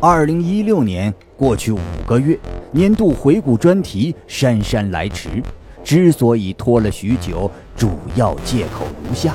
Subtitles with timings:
[0.00, 2.38] 二零一六年过去五个月，
[2.70, 5.42] 年度回顾专题姗姗来迟。
[5.82, 9.34] 之所以拖了许久，主要借口如下：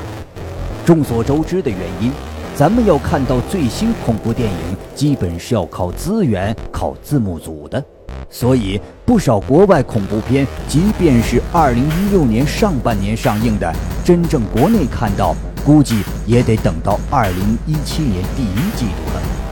[0.86, 2.13] 众所周知的原因，
[2.55, 7.84] 咱们要看到最新恐怖电影，基本是要靠资源、靠字幕组的。
[8.30, 13.70] 所以，不少国外恐怖片，即便是二零一六年上半年上映的，
[14.05, 15.36] 真正国内看到，
[15.66, 19.43] 估计也得等到二零一七年第一季度了。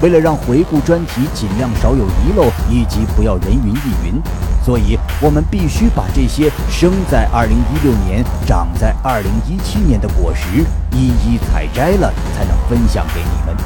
[0.00, 4.22] 为了让回顾专题尽量少有遗漏，以及不要人云亦云，
[4.64, 13.56] 所以我们必须把这些生在二零一六年、长在二零一七年的果实一一采摘了，才能分享给你们。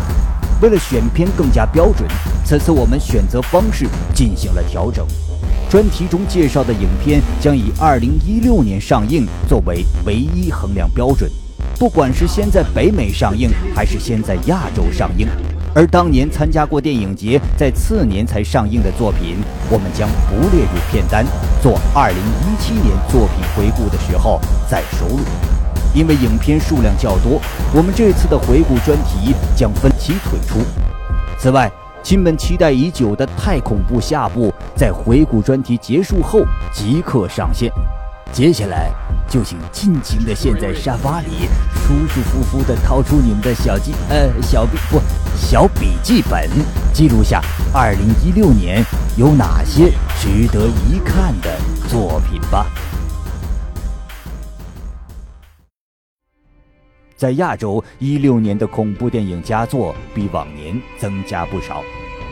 [0.63, 2.09] 为了选片更加标准，
[2.47, 5.07] 此次我们选择方式进行了调整。
[5.69, 11.31] 专题中介绍的影片将以2016年上映作为唯一衡量标准，
[11.79, 15.27] 不管是先在北美上映还是先在亚洲上映。
[15.75, 19.39] 而当年参加过电影节，在次年才上映的作品，
[19.71, 21.25] 我们将不列入片单，
[21.63, 25.21] 做2017年作品回顾的时候再收录。
[25.95, 27.41] 因为影片数量较多，
[27.75, 30.59] 我们这次的回顾专题将分期推出。
[31.39, 31.71] 此外，
[32.03, 36.41] 亲们期待已久的《太恐怖》下部在回顾专题结束后
[36.73, 37.73] 即刻上线。
[38.33, 38.91] 接下来
[39.29, 44.99] 就请尽情的陷在沙发里，舒舒服服的掏出你们的小记呃小笔不
[45.37, 46.49] 小笔记本，
[46.95, 47.43] 记录下
[47.75, 48.83] 2016年
[49.19, 51.59] 有哪些值得一看的
[51.89, 52.67] 作品吧。
[57.15, 61.83] 在亚洲，一六年的恐怖电影佳作比往年增加不少。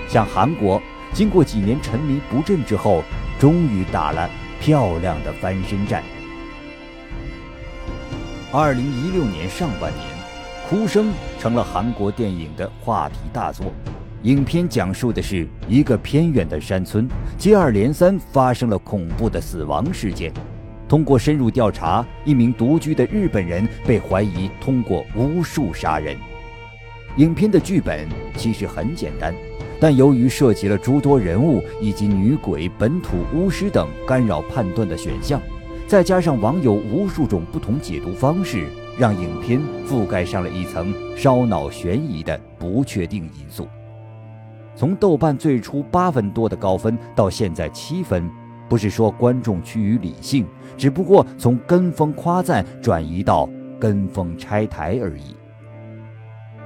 [0.09, 0.81] 像韩国，
[1.13, 3.05] 经过几年沉迷不振之后，
[3.39, 4.29] 终于打了
[4.61, 6.05] 漂亮的翻身战。
[8.53, 10.07] 二零一六年上半年，
[10.69, 11.07] 《哭声》
[11.41, 13.73] 成了韩国电影的话题大作。
[14.25, 20.31] 影片讲述的是一个偏远的山村，接二连三发生了恐怖的死亡事件。
[20.87, 26.15] 通过深入调查，一名独居的日本人被怀疑通过巫术杀人。
[27.17, 28.07] 影片的剧本
[28.37, 29.35] 其实很简单，
[29.81, 35.41] 但由于涉及了诸多人物以及女鬼、本土巫师等干扰判断的选项，
[35.87, 43.67] 再加上网友无数种不同解读方式，让影片覆盖上了一层烧脑悬疑的不确定因素。
[44.77, 48.31] 从豆瓣最初八分多的高分到现在七分。
[48.69, 50.47] 不是说观众趋于理性，
[50.79, 55.35] 只不过从跟风夸赞转移到跟风拆台而已。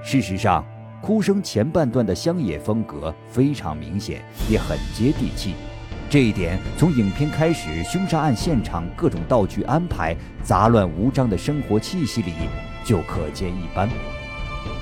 [0.02, 0.62] 事实上，
[1.04, 5.52] 哭声前半段的乡野风格非常明显，也很接地气。
[6.08, 12.32] 这一点从影片开始凶杀案现场各种道具安排、杂乱无章的生活气息里
[12.82, 13.86] 就可见一斑。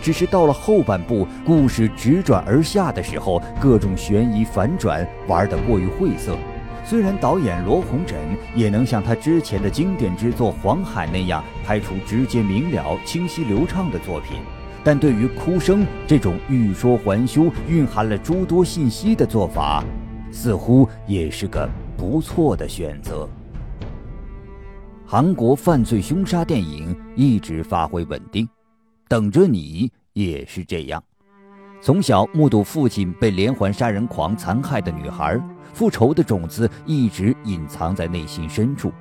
[0.01, 6.39] 只是到了后半部，故事直转而下的时候，各种悬疑反转玩得过于晦涩。
[6.85, 8.17] 虽然导演罗红枕
[8.55, 14.39] 也能像他之前的经典之作《黄海》那样拍出直接明了、清晰流畅的作品，
[14.85, 19.85] 但对于《哭声》这种欲说还休、蕴含了诸多信息的做法，
[20.31, 23.29] 似乎也是个不错的选择。
[25.07, 28.49] 韩国犯罪凶杀电影一直发挥稳定，
[29.09, 31.03] 等着你也是这样。
[31.81, 35.41] 从小目睹父亲被连环杀人狂残害的女孩。
[35.75, 38.93] 复仇的种子一直隐藏在内心深处，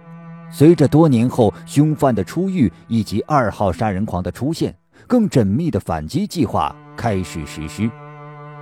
[0.50, 4.74] 随着多年后凶犯的出狱以及二号杀人狂的出现，
[5.12, 7.92] 更缜密的反击计划开始实施。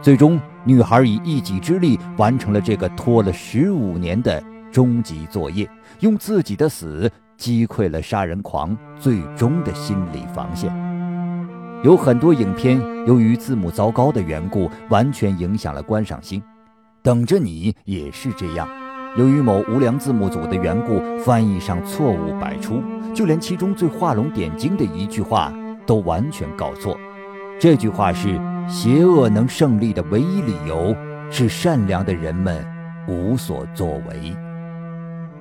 [0.01, 7.07] 最终，女孩以一己之力完成了这个拖了十五年的终极作业，用自己的死
[7.37, 10.73] 击溃了杀人狂最终的心理防线。
[11.83, 16.41] 有很多影片由于字幕糟糕的缘故，完全影响了观赏性。
[17.03, 18.67] 等着你也是这样。
[19.15, 22.81] 由于某无良字幕组的缘故，翻译上错误百出，
[23.13, 25.53] 就连其中最画龙点睛的一句话
[25.89, 26.95] 都完全搞错。
[27.59, 28.39] 这句话是
[28.69, 30.95] ：“邪恶能胜利的唯一理由
[31.31, 32.63] 是善良的人们
[33.07, 34.31] 无所作为。”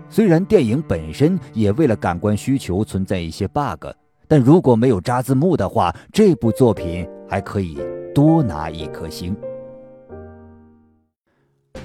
[0.09, 3.89] 虽然电影本身也为了感官需求存在一些 bug，
[4.27, 7.79] 但如果没有扎字幕的话，这部作品还可以
[8.15, 9.37] 多拿一颗星。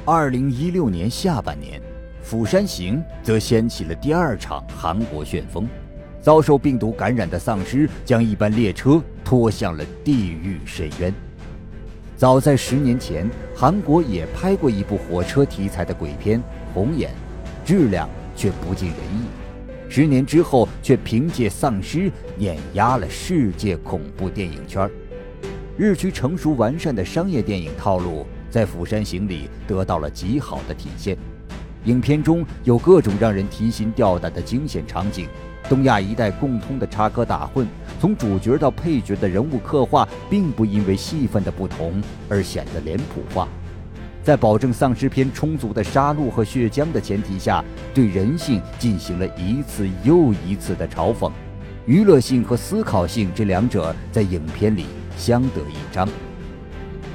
[0.06, 1.82] 二零一六年下半年，
[2.22, 5.68] 《釜山行》则掀起了第二场韩国旋风，
[6.24, 11.14] 遭受病毒感染的丧尸将一班列车拖向了地狱深渊。
[12.16, 16.40] 早在十年前，韩国也拍过一部火车题材的鬼片
[16.74, 17.12] 《红眼》，
[17.68, 19.26] 质量却不尽人意。
[19.90, 24.90] 十年之后，却凭借丧尸碾压了世界恐怖电影圈。
[25.78, 31.18] 日趋成熟完善的商业电影套路在《釜山行》里得到了极好的体现。
[31.84, 35.28] 影片中有各种让人提心吊胆的惊险场景，
[35.74, 37.66] 东亚一带共通的插科打诨，
[38.00, 42.00] 从主角到配角的人物刻画，并不因为戏份的不同
[42.30, 43.48] 而显得脸谱化。
[44.22, 51.32] 在保证丧尸片充足的杀戮和血浆的前提下，对人性进行了一次又一次的嘲讽。
[51.88, 54.86] 娱乐性和思考性这两者在影片里
[55.18, 56.08] 相得益彰。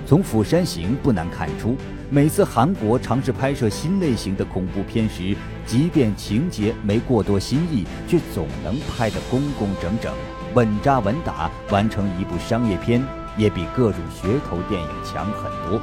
[0.08, 1.76] 从《釜山行》不难看出。
[2.08, 10.10] 每次韩国尝试拍摄新类型的恐怖片时，即便情节没过多新意，却总能拍得工工整整、
[10.54, 13.04] 稳扎稳打，完成一部商业片，
[13.36, 15.78] 也比各种噱头电影强很多。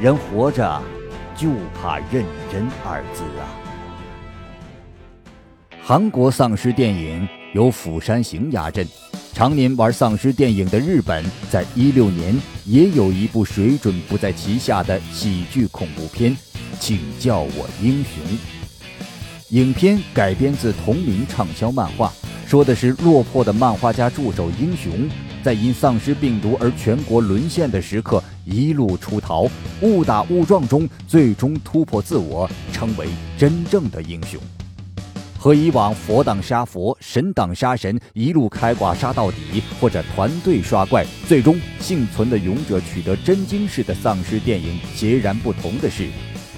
[0.00, 0.80] 人活着，
[1.36, 3.44] 就怕认真二字啊！
[5.82, 8.88] 韩国丧尸电影由《釜山行》压阵。
[9.34, 16.36] 常年玩丧尸电影的日本，在一六年也有一部水准不在其下的喜剧恐怖片，
[16.78, 18.38] 请叫我英雄。
[19.48, 22.12] 影片改编自同名畅销漫画，
[22.46, 25.10] 说的是落魄的漫画家助手英雄，
[25.42, 34.40] 在因丧尸病毒而全国沦陷的时刻，一路出逃，误打误撞中，最终突破自我，成为真正的英雄。
[35.44, 46.08] 和以往佛挡杀佛，神挡杀神，一路开挂杀到底，或者团队刷怪，最终幸存的勇者取得真经式的丧尸电影截然不同的是，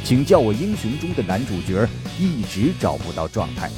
[0.04, 1.84] 请叫我英雄中的男主角
[2.16, 3.68] 一直找不到状态。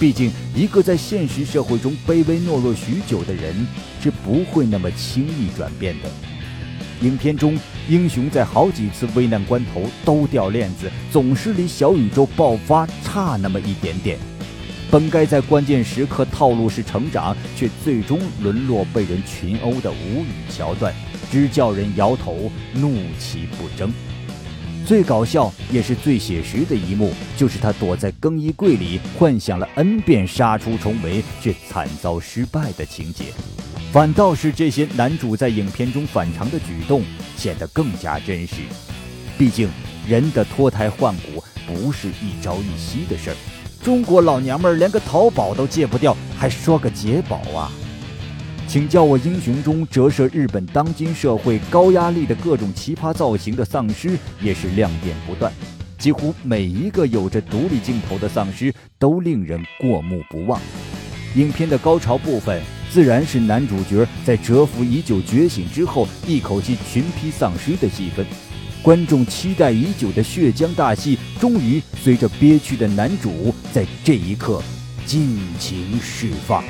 [0.00, 3.54] 毕竟，一个在现实社会中卑微懦弱许久的人，
[4.02, 6.10] 是不会那么轻易转变的。
[7.02, 7.56] 影片中，
[7.88, 14.18] 英雄在好几次危难关头都掉链子，总是离小宇宙爆发差那么一点点。
[14.90, 20.92] 本该在关键时刻套路式成长，却最终沦落被人群殴的无语桥段，
[21.30, 23.92] 只叫人摇头怒其不争。
[24.84, 33.26] 最搞笑也是最写实的一幕，就是他躲在更衣柜里，幻想了 N 遍杀出重围，却惨遭失败的情节。
[33.92, 37.04] 反倒是这些男主在影片中反常的举动，
[37.36, 38.56] 显得更加真实。
[39.38, 39.68] 毕竟，
[40.08, 43.36] 人的脱胎换骨不是一朝一夕的事儿。
[43.82, 47.72] 中国老娘们儿连个淘宝都戒不掉，还说个解宝啊？
[48.68, 55.50] 请叫我英雄中折射日本当今社会高压力的各种奇葩造型的丧尸也是亮点不断，
[55.98, 60.60] 几乎每一个有着独立镜头的丧尸都令人过目不忘。
[61.34, 62.60] 影片的高潮部分
[62.90, 68.26] 自然是男主角在蛰伏已久觉醒之后，一口气群批丧尸的戏份。
[68.82, 74.62] 观众期待已久的血浆大戏，终于随着憋屈的男主在这一刻
[75.04, 76.64] 尽情释放。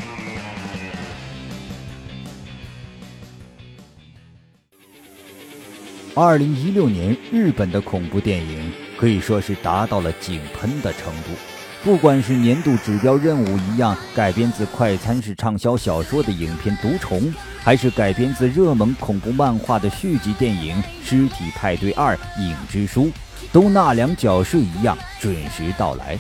[6.17, 11.50] 二零一六年，日本的恐怖电影可以说是达到了井喷的程度。
[11.83, 17.19] 不管是年度指标任务一样改编自快餐式畅销小说的影片《毒虫》，
[17.63, 23.05] 还是改编自热门恐怖漫画的续集电影《尸体派对二：影之书》，
[23.51, 26.19] 都纳凉缴税一样准时到来。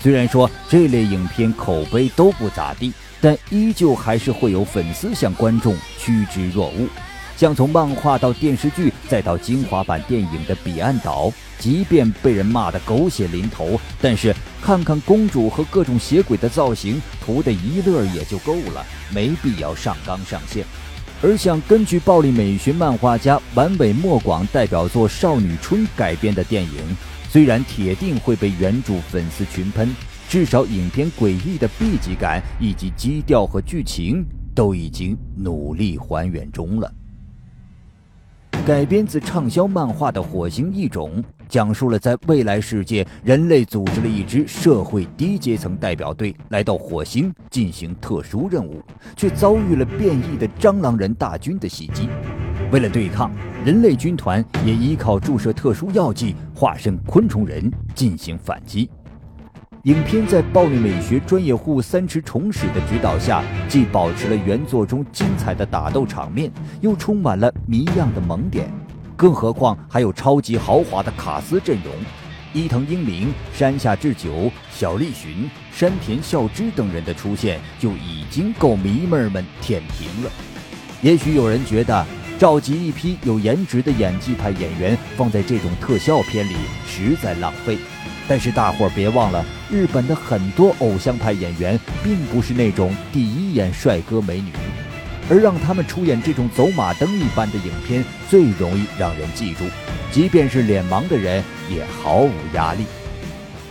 [0.00, 2.90] 虽然说这类影片口碑都不咋地，
[3.20, 6.88] 但依旧还是会有粉丝向观众趋之若鹜。
[7.36, 18.82] 像从漫画到电视剧，再到精华版电影的《彼岸岛》，即便被人骂得狗血淋头，但是看看公主和各种邪鬼的造型，图的一乐也就够了，
[19.12, 20.64] 没必要上纲上线。
[21.22, 26.96] 而像根据暴力美学漫画家丸尾莫广代表作《少女春》改编的电影，
[27.28, 29.94] 虽然铁定会被原著粉丝群喷，
[30.26, 36.90] 至少影片诡异的 B 级感以及基调和剧情都已经努力还原中了。
[38.66, 48.82] 改编自畅销漫画的《火星异种》，讲述了在未来世界，人类组织了一支社会低阶层代表队来到火星进行特殊任务，
[49.16, 52.08] 却遭遇了变异的蟑螂人大军的袭击。
[52.72, 53.30] 为了对抗，
[53.64, 58.90] 人类军团也依靠注射特殊药剂，化身昆虫人进行反击。
[59.86, 66.50] 影片在暴力美学专业户三池崇史的指导下，既保持了原作中精彩的打斗场面，
[66.80, 68.68] 又充满了谜样的萌点。
[69.14, 71.92] 更何况还有超级豪华的卡司阵容，
[72.52, 80.30] 伊藤英明、山下智久、小栗旬、山田孝之等人的出现就已经够迷妹们舔屏了。
[81.00, 82.04] 也许有人觉得，
[82.40, 86.56] 召集一批有颜值的演技派演员放在这种特效片里
[86.88, 87.78] 实在浪费。
[88.28, 94.50] 但是大伙儿别忘了，日本的很多偶像派演员并不是那种第一眼帅哥美女，
[95.30, 99.64] 而让他们出演这种走马灯一般的影片，最容易让人记住。
[100.10, 102.84] 即便是脸盲的人也毫无压力。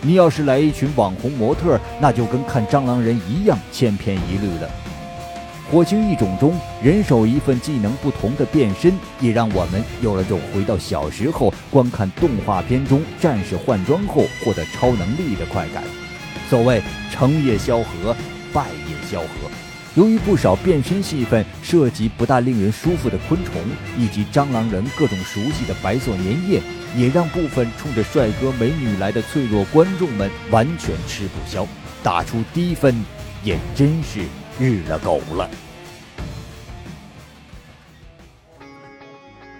[0.02, 4.70] 你要是来一群网红模特，那就跟看蟑螂人一样千篇一律了。
[5.70, 15.82] 火星异种中人手一份技能不同的变身，也让我们有了种回到小时候观看动画片中战士换装后获得超能力的快感。
[16.48, 16.80] 所谓
[17.10, 18.14] 成也萧何，
[18.52, 19.50] 败也萧何。
[19.96, 23.54] 由于不少变身戏份涉及不大令人舒服的昆虫，
[23.98, 26.60] 以及蟑螂人各种熟悉的白色粘液，
[26.96, 31.66] 也让部分冲着帅哥美女来的脆弱观众们完全吃不消，
[32.04, 32.94] 打出低分
[33.42, 34.20] 也真是
[34.58, 35.50] 日了狗了。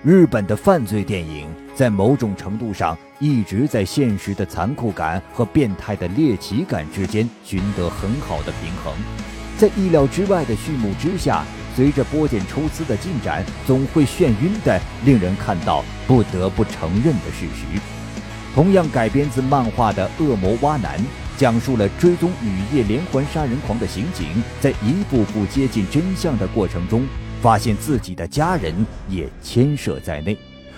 [0.02, 8.94] 日本的犯罪电影在某种程度上一直在现实的残酷感和变态的猎奇感之间寻得很好的平衡。
[9.58, 17.80] 在意料之外的序幕之下，随着波剪抽丝的进展，总会眩晕的令人看到不得不承认的事实。
[18.54, 20.98] 同样改编自漫画的《恶魔蛙男》，
[21.36, 27.06] 讲述了追踪雨夜连环杀人狂的刑警，在一步步接近真相的过程中，
[27.40, 28.74] 发现自己的家人
[29.08, 30.36] 也牵涉在内，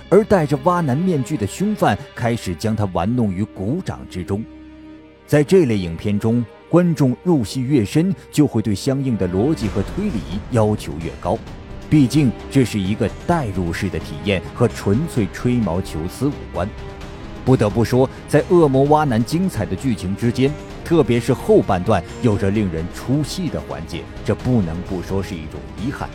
[0.08, 4.44] 而戴着蛙男面具的凶犯开始将他玩弄于股掌之中。
[5.26, 6.44] 在这类影片中。
[6.70, 11.38] 观众入戏越深，就会对相应的逻辑和推理要求越高。
[11.88, 16.68] 毕竟这是一个代入式的体验，和纯粹吹毛求疵无关。
[17.48, 20.52] 不得不说，在《恶魔蛙男》精彩的剧情之间，
[20.84, 26.06] 特别是后半段有着令人出戏的环节，这不能不说是一种遗憾。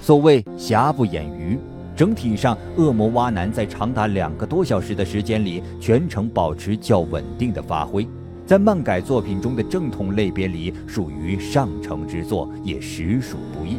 [0.00, 1.58] 所谓瑕不掩瑜，
[1.94, 8.08] 整体上《恶魔蛙男》在长达两个多小时的时间里，全程保持较稳定的发挥。
[8.46, 13.76] 在漫改作品中的正统类别里，属于上乘之作，也实属不易。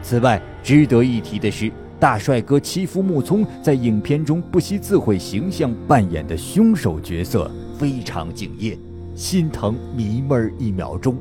[0.00, 1.70] 此外，值得一提的是，
[2.02, 8.76] 大帅哥欺负木聪在影片中不惜自毁形象扮演的凶手角色非常敬业，
[9.14, 11.16] 心疼迷妹一秒钟。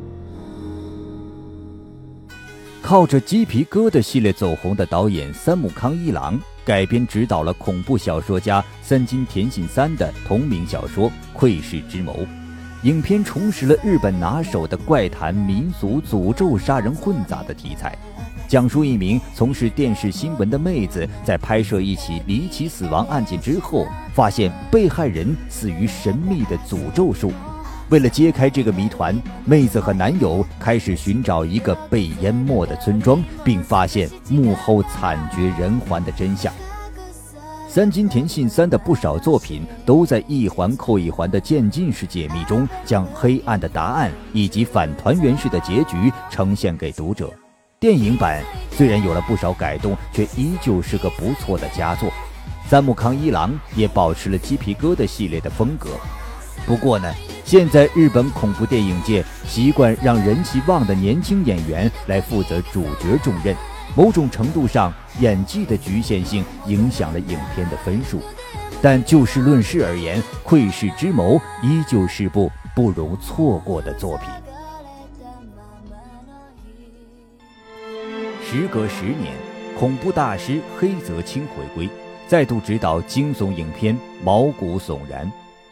[2.81, 12.11] 靠着鸡皮疙瘩系列走红的导演三木康一郎改编执导了恐怖小说家三津田信三的同名小说《窥视之谋》。
[12.83, 17.95] 影片重拾了日本拿手的怪谈、民俗、诅咒、杀人混杂的题材，
[18.47, 23.85] 讲述一名从事电视新闻的妹子在拍摄一起离奇死亡案件之后，
[24.15, 27.31] 发现被害人死于神秘的诅咒术。
[27.89, 36.51] 为了揭开这个谜团，妹子和男友开始寻找一个被淹没的村庄，并发现幕后惨绝人寰的真相。
[37.73, 47.33] 三津田信三的不少作品都在一环扣一环的渐进式解密中，将黑暗的答案以及反团圆式的结局呈现给读者。
[47.79, 52.11] 电影版虽然有了不少改动，却依旧是个不错的佳作。
[52.67, 55.91] 三木康一郎也保持了鸡皮疙瘩系列的风格。
[56.65, 57.09] 不过呢，
[57.45, 63.55] 现在日本恐怖电影界习惯让人气旺的年轻演员来负责主角重任。
[63.95, 68.21] 某种程度上，演技的局限性影响了影片的分数，
[68.81, 74.27] 但就事论事而言，《窥视之谋》依旧是部不容错过的作品。
[78.43, 79.33] 时隔十年，
[79.77, 81.89] 恐怖大师黑泽清回归，
[82.27, 85.25] 再度执导惊悚影片《毛骨悚然》，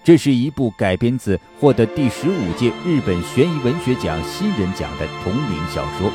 [0.04, 6.12] 这是一部改编自获得第十五届日本悬疑文学奖新人奖的同名小说。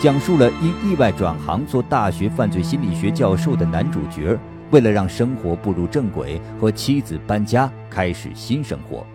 [0.00, 4.38] 讲述了因意外转行做大学犯罪心理学教授的男主角，
[4.70, 9.06] 为了让生活步入正轨，和妻子搬家开始新生活。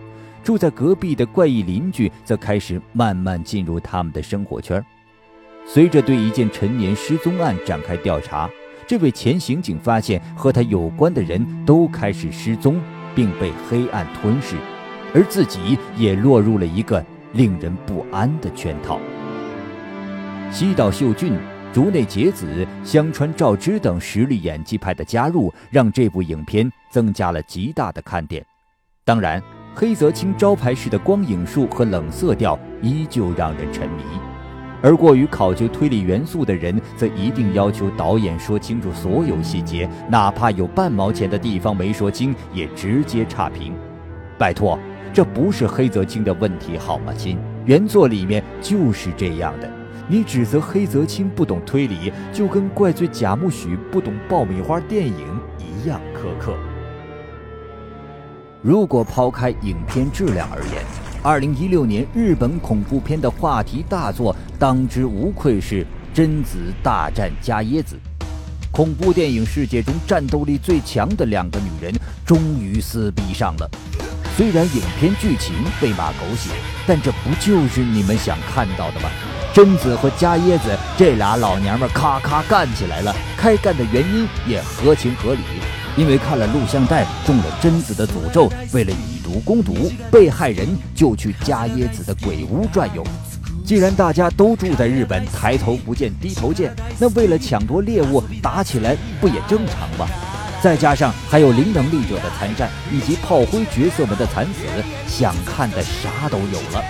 [0.44, 4.84] 住在隔壁的怪异邻居则开始慢慢进入他们的生活圈。
[5.64, 8.50] 随着对一件陈年失踪案展开调查，
[8.88, 12.82] 这位前刑警发现和他有关的人都开始失踪，
[13.14, 14.56] 并被黑暗吞噬，
[15.14, 19.00] 而自己也落入了一个令人不安的圈套。
[20.52, 21.34] 西岛秀俊、
[21.72, 28.44] 竹内结子、香川照之等实力演技派的加入，让这部影片增加了极大的看点。
[29.06, 29.42] 当然，
[29.76, 34.04] 黑泽清招牌式的光影术和冷色调依旧让人沉迷。
[34.82, 43.76] 而过于考究推理元素的人，则一定要求导演说清楚所有细节，哪怕有半毛钱的地方没说清，也直接差评。
[44.38, 44.80] 拜托，
[45.14, 47.38] 这不是黑泽清的问题好吗，亲？
[47.66, 49.79] 原作里面就是这样的。
[50.12, 56.58] 你指责黑泽清不懂推理，就跟怪罪贾木许不懂爆米花电影一样苛刻。
[58.64, 60.84] 如果抛开影片质量而言，
[61.22, 67.96] 二零一六年日本恐怖片的话题大作，当之无愧是《贞子大战伽椰子。
[68.72, 71.94] 恐怖电影世界中战斗力最强的两个女人
[72.26, 73.70] 终于撕逼上了。
[74.36, 76.50] 虽然影片剧情被骂狗血，
[76.88, 79.10] 但这不就是你们想看到的吗？
[79.60, 85.42] 贞子和伽椰子这俩老娘们咔咔干起来了，开干的原因也合情合理，
[85.98, 93.04] 因为看了录像带中了贞子的诅咒，为了以毒攻毒，被害人就去伽椰子的鬼屋转悠。
[93.66, 100.08] 既然大家都住在日本，抬头不见低头见，那为了抢夺猎物打起来不也正常吗？
[100.64, 104.64] 再加上还有零能力者的参战，以及炮灰角色们的惨死，
[105.06, 106.82] 想看的啥都有了。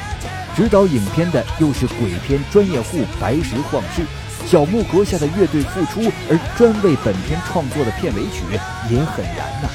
[0.60, 4.04] 指导影片的又是鬼片专业户白石晃士，
[4.46, 8.44] 小木阁下的乐队复出而专为本片创作的片尾曲
[8.90, 9.70] 也很燃呐。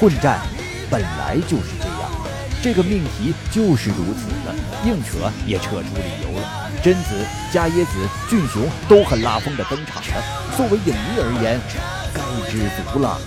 [0.00, 0.40] 混战
[0.90, 2.10] 本来就是这样。
[2.62, 4.54] 这个命题就是如此的，
[4.86, 6.70] 硬扯也扯出理由了。
[6.82, 10.56] 贞子、伽椰子、俊雄都很拉风的登场了。
[10.56, 11.60] 作为影迷而言，
[12.14, 13.20] 该知足了。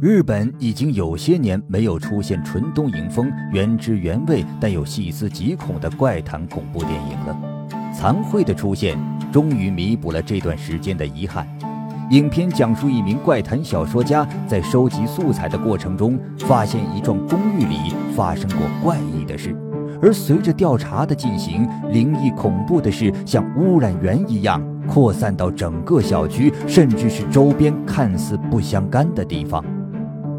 [0.00, 7.36] 日本已经有些年没有出现纯东影风、原汁原味但又细思极恐的怪谈恐怖电影了。
[7.92, 8.96] 残会的出现，
[9.32, 11.48] 终于弥补了这段时间的遗憾。
[12.12, 19.52] 影片讲述一名怪谈小说家在收集素材的过程中，发现一幢公寓里发生过怪异的事，
[20.00, 29.64] 而随着调查的进行，灵异恐怖的事像污染源一样扩散到整个小区，甚至是周边看似不相干的地方。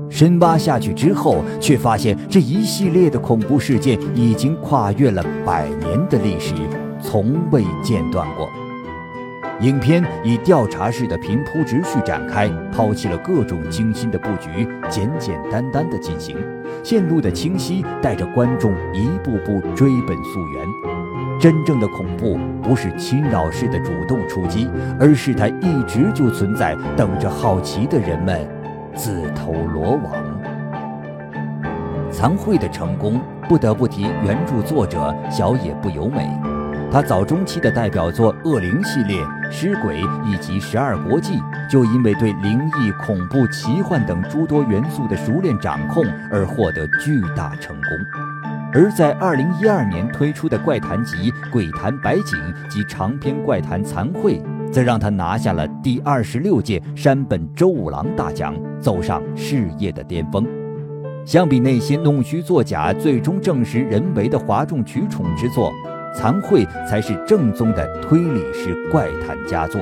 [0.10, 6.54] 深挖下去之后，却发现这一系列的恐怖事件已经跨越了百年的历史，
[7.01, 8.50] 从未间断过。
[9.62, 16.38] 影片以调查式的平铺直叙展开，抛弃了各种精心的布局，简简单单的进行，
[16.82, 20.66] 线路的清晰带着观众一步步追本溯源。
[21.42, 28.48] 真正的恐怖不是侵扰式的主动出击，而是它一直就存在，等着好奇的人们
[28.96, 30.13] 自投罗网。
[32.12, 36.30] 残会的成功不得不提原著作者小野不由美。
[36.91, 41.34] 他早中期的代表作《恶灵》系列、《尸鬼》以及《十二国记》，
[41.71, 47.91] 就因为对灵异、恐怖、奇幻等诸多元素的熟练掌控而获得巨大成功。
[48.73, 52.23] 而在2012年推出的怪谈集《鬼谈白景》
[52.67, 54.39] 及长篇怪谈《残会》，
[54.71, 60.45] 则让他拿下了第二十六届山本周五郎大奖，走上事业的巅峰。
[61.25, 65.71] 相比那些弄虚作假、最终证实人为的哗众取宠之作，
[66.15, 69.79] 残会才是正宗的推理式怪谈佳作，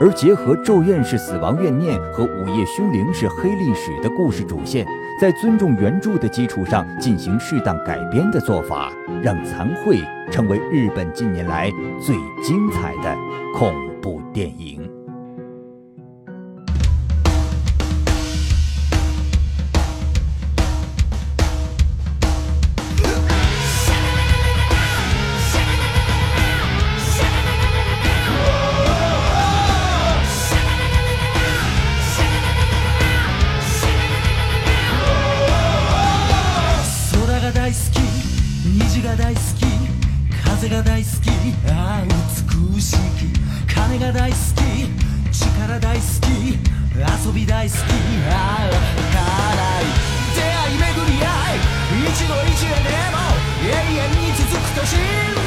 [0.00, 4.86] 而结合咒怨式死亡怨念和午夜凶铃式黑历史的故事主线，
[5.20, 8.90] 在尊重原著的基础上进行适当改编的做法，
[9.22, 11.70] 让残会成为日本近年来
[12.00, 13.14] 最精彩的
[13.54, 14.81] 恐部电影。
[54.84, 55.41] 是